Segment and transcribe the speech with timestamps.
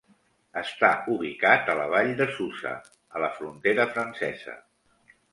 [0.59, 2.71] Està ubicat a la Vall de Susa,
[3.17, 4.57] a la frontera francesa.